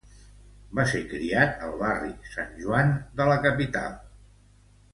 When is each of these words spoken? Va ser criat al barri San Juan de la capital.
Va 0.77 0.85
ser 0.91 1.01
criat 1.11 1.61
al 1.67 1.75
barri 1.83 2.09
San 2.37 2.57
Juan 2.63 2.91
de 3.21 3.29
la 3.33 3.39
capital. 3.47 3.97